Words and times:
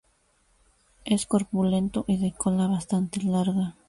Es 1.05 1.27
corpulento 1.27 2.05
y 2.07 2.17
de 2.17 2.31
cola 2.31 2.65
bastante 2.65 3.21
larga. 3.21 3.75